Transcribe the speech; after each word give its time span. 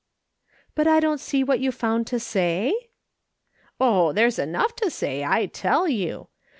"But 0.73 0.87
I 0.87 0.99
don't 0.99 1.19
see 1.19 1.43
what 1.43 1.59
you 1.59 1.71
found 1.71 2.07
to 2.07 2.19
say 2.19 2.73
?""Oh, 3.79 4.11
there's 4.13 4.39
enough 4.39 4.75
to 4.77 4.89
say, 4.89 5.23
I 5.23 5.45
tell 5.45 5.87
you 5.87 6.29